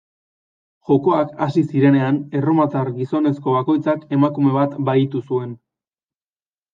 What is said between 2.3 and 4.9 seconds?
erromatar gizonezko bakoitzak emakume bat